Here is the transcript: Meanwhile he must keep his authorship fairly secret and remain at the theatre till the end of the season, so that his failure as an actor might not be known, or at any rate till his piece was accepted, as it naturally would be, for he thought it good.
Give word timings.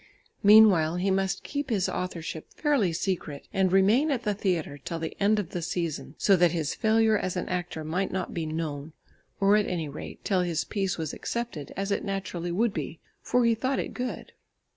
Meanwhile 0.41 0.95
he 0.95 1.11
must 1.11 1.43
keep 1.43 1.69
his 1.69 1.87
authorship 1.87 2.51
fairly 2.55 2.91
secret 2.91 3.47
and 3.53 3.71
remain 3.71 4.09
at 4.09 4.23
the 4.23 4.33
theatre 4.33 4.79
till 4.79 4.97
the 4.97 5.15
end 5.21 5.37
of 5.37 5.49
the 5.51 5.61
season, 5.61 6.15
so 6.17 6.35
that 6.37 6.53
his 6.53 6.73
failure 6.73 7.19
as 7.19 7.35
an 7.37 7.47
actor 7.49 7.83
might 7.83 8.11
not 8.11 8.33
be 8.33 8.47
known, 8.47 8.93
or 9.39 9.55
at 9.57 9.67
any 9.67 9.87
rate 9.89 10.25
till 10.25 10.41
his 10.41 10.63
piece 10.63 10.97
was 10.97 11.13
accepted, 11.13 11.71
as 11.77 11.91
it 11.91 12.03
naturally 12.03 12.51
would 12.51 12.73
be, 12.73 12.99
for 13.21 13.45
he 13.45 13.53
thought 13.53 13.77
it 13.77 13.93
good. 13.93 14.33